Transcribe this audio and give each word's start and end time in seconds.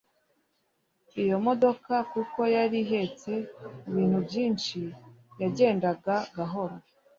Iyo 1.23 1.35
modoka 1.45 1.93
kuko 2.11 2.39
yari 2.55 2.77
ihetse 2.85 3.31
ibintu 3.89 4.17
byinshi 4.27 4.79
yagendaga 5.41 6.13
gahoro 6.37 6.75